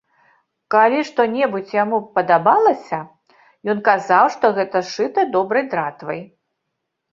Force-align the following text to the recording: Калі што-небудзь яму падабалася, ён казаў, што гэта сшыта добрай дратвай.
Калі 0.75 0.99
што-небудзь 1.09 1.73
яму 1.83 1.97
падабалася, 2.15 2.99
ён 3.75 3.85
казаў, 3.91 4.25
што 4.39 4.45
гэта 4.59 4.77
сшыта 4.91 5.29
добрай 5.39 5.71
дратвай. 5.77 6.19